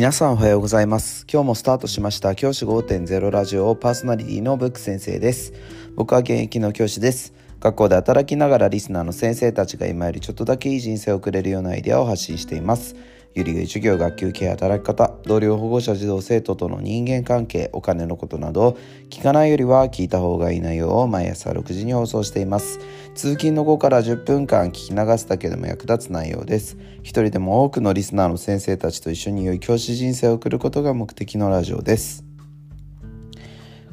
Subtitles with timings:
[0.00, 1.26] 皆さんおはようございます。
[1.30, 2.34] 今日もスタートしました。
[2.34, 5.52] 教師5.0ラジオパーソナリティのブック先生です。
[5.94, 7.34] 僕は現役の教師です。
[7.60, 12.96] 学校で働きながらリスナーの先生たちが今よりちょっとだけいい人生を送れるようなアイデアを発信しています。
[13.32, 18.76] ゆりが授業学級系働き方同僚保護者児童生徒との人間関係お金のことなど
[19.08, 22.80] 聞かないよりは聞いた方がいい内容を毎朝6時に放送しています。
[23.14, 26.76] 通勤の後から10分間聞き流すだけでも役立つ内容です。
[27.02, 32.24] 一人でも多くのリスナーの先生たちと一緒に良い教師人生を送ることが目的のラジオです。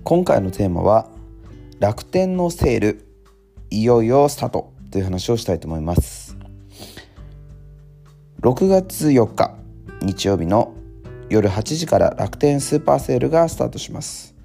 [0.04, 1.08] 今回のテーマは
[1.80, 3.06] 楽天のセール
[3.70, 6.27] いよいよスタートという話をしたいと思います。
[8.42, 9.56] 6月4日
[10.04, 10.76] 日曜日の
[11.28, 14.36] 夜8時から楽天スーパーセールがスタートします。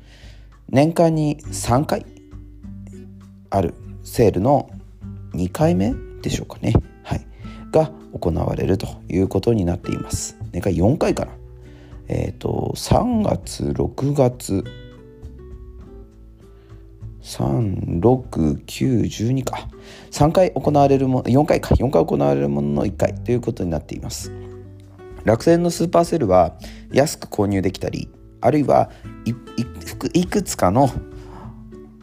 [0.71, 2.07] 年間に3回
[3.51, 4.71] あるセールの
[5.35, 6.73] 2回目でしょうかね。
[7.03, 7.27] はい。
[7.71, 10.39] が行われるということになっています。
[10.53, 11.33] 年間4回かな
[12.09, 14.65] えっ、ー、と3月6月
[17.23, 19.69] 36,9,12か。
[20.11, 21.75] 3回行われるも4回か。
[21.75, 24.33] 4回行われるものの1回ということになっています。
[25.25, 26.57] 楽天のスーパーセルは
[26.93, 28.09] 安く購入できたり
[28.41, 28.91] あるいは
[29.25, 30.91] いくつかの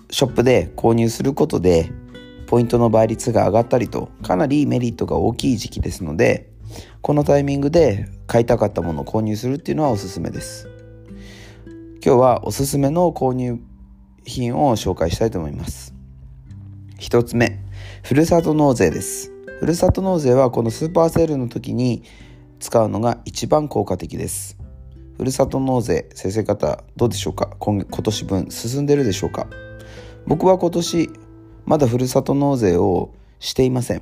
[0.10, 1.92] ショップで購入することで
[2.48, 6.50] ポイントの倍率が上がったりとかなりメリットが大きい時期ですので
[7.02, 10.70] このタイミングで買いたかったものを購入するっていうのはおすすめです。
[12.04, 13.60] 今日はおすすめの購入
[14.26, 15.94] 品を紹介したいと思います。
[17.00, 17.60] 1つ目
[18.04, 19.32] ふるさと納税です。
[19.60, 22.04] ふるさと納税はこのスーパーセールの時に
[22.60, 24.58] 使うのが一番効果的です。
[25.18, 27.56] ふるさと納税先生方どうでしょうか？
[27.60, 29.48] 今今年分進んでるでしょうか？
[30.28, 31.10] 僕は今年
[31.66, 34.02] まだふるさと納税をしていません。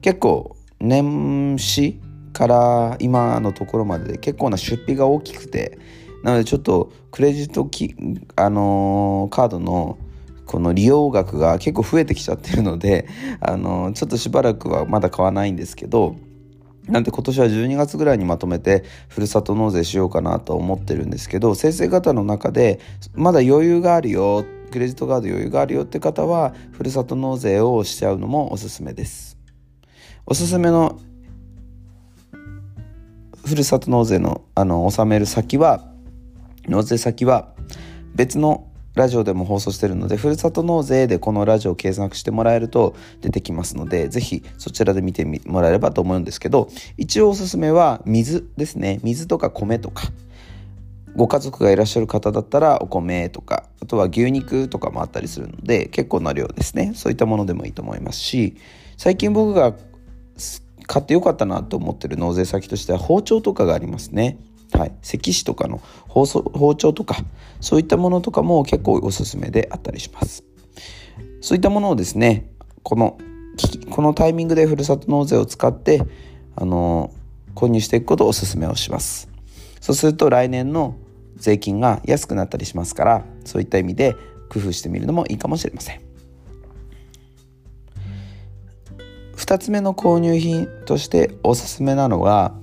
[0.00, 2.00] 結構年始
[2.32, 5.78] から今のところまでで結構な出費が大きくて
[6.22, 7.94] なのでちょっとクレジットき、
[8.36, 9.98] あのー、カードの
[10.44, 13.08] この利用額が結構増えてきちゃってるので、
[13.40, 16.16] あのー、ちょっとしばらくはまだ買わないんですけど
[16.88, 22.78] なんで今年は12月ぐらいにまとめてふるさと納税しようかなと思ってるんですけど先生方の中で
[23.14, 29.38] まだ余裕があるよクレジットカード余裕があるよって方はふるさと納税をしちゃうのもおすすめです。
[30.26, 30.98] おすすめの
[33.44, 35.95] ふるさと納税のあの納める先は
[36.68, 37.52] 納税先は
[38.14, 38.66] 別の
[38.96, 48.98] ラジオでも放送してるのでふるさと納税でこのラジオを検索してもらえると出てきますのでぜひそちらで見てもらえればと思うんですけど一応おすすめは水ですね。
[49.02, 50.04] 水とか米とか。
[51.14, 56.92] ご家族がいらっしゃる方だったらお米とかあとは牛肉とかもあったりするので結構な量ですね。
[56.94, 58.56] そういったものでもいいと思いますし
[58.98, 59.74] 最近僕が
[60.86, 64.38] 買ってよかったなと思ってる納税先としては包丁とかがありますね。
[64.76, 67.16] はい、関市とかの包包丁とか
[67.60, 70.44] そういったものとかも結構おすすめであったりします。
[71.40, 72.50] そういったものをですね
[72.82, 73.18] この
[73.90, 76.02] このタイミングでふるさと納税を使って
[76.56, 77.10] あの
[77.54, 79.30] 購入していくことをおすすめをします。
[79.80, 80.96] そうすると来年の
[81.36, 84.14] 税金が安くなったりしますからそういった意味で
[84.50, 86.00] 工夫してみるのもいいかもしれません。
[89.36, 92.54] 2つ目の購入品としておすすめなのは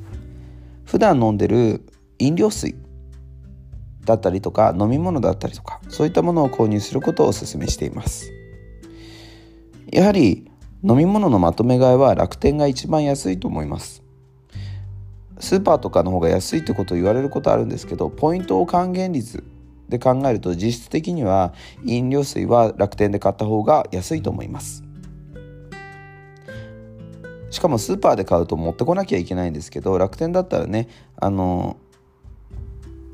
[0.85, 1.81] 普段飲んでる
[2.23, 2.75] 飲料水
[4.05, 8.31] だったりとか飲み物だったりとかそういったものを購入することをお勧めしています。
[9.91, 10.49] やはり
[10.83, 14.03] 飲み物のまとめ買いは楽天が一番安いと思います。
[15.39, 19.43] スーパーとかの方が安いってことを言われることあるんですけどポイントを還元率
[19.89, 24.83] で考えると実質的には飲料水は楽天で買った方が安いと思います。
[27.49, 31.77] しかもスーパーで買うと持ってこなきゃいけないんですけど楽天だったらねあの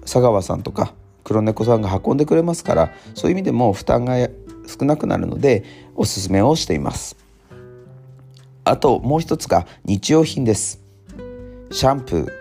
[0.09, 4.15] 佐川さんとか黒猫さんが運んでくれますからそういう意味でも負担が
[4.65, 5.63] 少なくなるので
[5.95, 7.15] おすすめをしています。
[8.63, 10.81] あともう一つが日用品です。
[11.71, 12.31] シャンプー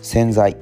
[0.00, 0.56] 洗剤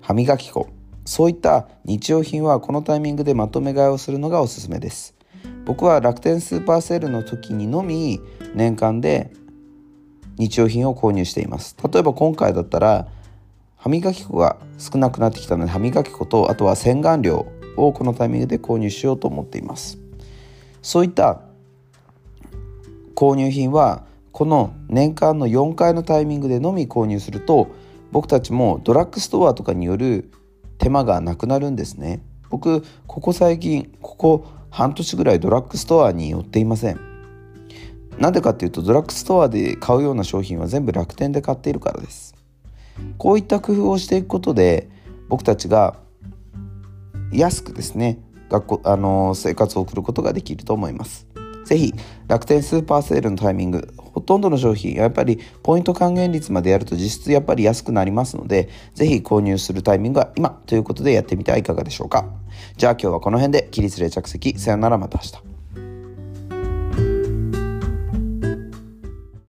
[0.00, 0.68] 歯磨き粉。
[1.06, 5.14] そういった日用品はこのタイミングでまとめ買いをするのがおすすめです。
[5.64, 8.20] 僕は楽天スーパーセールの時にのみ
[8.54, 9.32] 年間で
[10.38, 11.76] 日用品を購入しています。
[11.82, 13.08] 例えば今回だったら
[13.84, 19.98] 歯磨き粉が少なくなってきたので歯磨き粉とあとは洗顔料をこのタイミングで購入しようと思っています。
[20.80, 21.42] そういった
[23.14, 27.68] 購入品はこの年間の4回のタイミングでのみ購入すると
[28.10, 30.30] 僕たちもドラッグストアとかによる
[30.78, 32.22] 手間がなくなるんですね。
[32.48, 37.00] 僕ここ最近ここ半年ぐらいドラッグストアに寄っていません。
[38.18, 42.34] なんでかっていうとドラッグストアで買うような商品は全部楽天で買っているからです。
[43.18, 44.88] こういった工夫をしていくことで
[45.28, 45.96] 僕たちが
[47.32, 48.18] 安くですね
[48.48, 51.26] 学校あの生活を送ることができると思います。
[51.64, 51.94] ぜひ
[52.28, 62.28] 楽天スーパーセールのタイミングほとんどの商品やっぱりポイント還元率までやると実質やっぱり安くなりますのでぜひ購入するタイミングは今ということでやってみてはいかがでしょうか
[62.76, 65.53] じゃあ今日はこの辺で起立例着席さよならまた明日